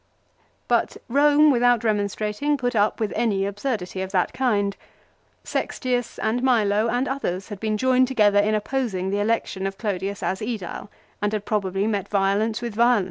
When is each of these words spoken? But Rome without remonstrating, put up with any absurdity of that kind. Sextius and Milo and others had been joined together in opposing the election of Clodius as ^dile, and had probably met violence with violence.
But 0.67 0.97
Rome 1.09 1.51
without 1.51 1.83
remonstrating, 1.83 2.57
put 2.57 2.75
up 2.75 2.99
with 2.99 3.13
any 3.15 3.45
absurdity 3.45 4.01
of 4.01 4.11
that 4.13 4.33
kind. 4.33 4.75
Sextius 5.43 6.17
and 6.17 6.41
Milo 6.41 6.87
and 6.87 7.07
others 7.07 7.49
had 7.49 7.59
been 7.59 7.77
joined 7.77 8.07
together 8.07 8.39
in 8.39 8.55
opposing 8.55 9.11
the 9.11 9.19
election 9.19 9.67
of 9.67 9.77
Clodius 9.77 10.23
as 10.23 10.39
^dile, 10.39 10.89
and 11.21 11.33
had 11.33 11.45
probably 11.45 11.85
met 11.85 12.07
violence 12.07 12.63
with 12.63 12.73
violence. 12.73 12.99